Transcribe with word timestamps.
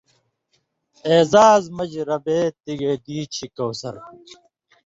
اعزاز 1.09 1.63
مژ 1.75 1.91
ربے 2.09 2.39
تی 2.63 2.73
گے 2.79 2.93
دی 3.03 3.17
چھی 3.33 3.45
کوثر 3.55 3.95